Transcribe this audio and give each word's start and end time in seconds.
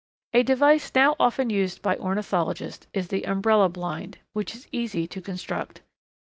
_A 0.39 0.41
device 0.41 0.91
now 0.95 1.15
often 1.19 1.51
used 1.51 1.83
by 1.83 1.95
ornithologists 1.95 2.87
is 2.91 3.09
the 3.09 3.27
umbrella 3.27 3.69
blind, 3.69 4.17
which 4.33 4.55
is 4.55 4.67
easy 4.71 5.05
to 5.05 5.21
construct. 5.21 5.81